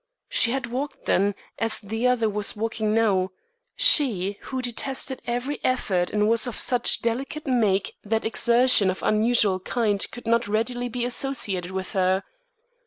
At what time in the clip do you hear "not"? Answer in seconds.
10.25-10.47